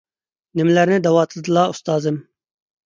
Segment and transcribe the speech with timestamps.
[0.61, 2.23] نېمىلەرنى دەۋاتىدىلا، ئۇستازىم.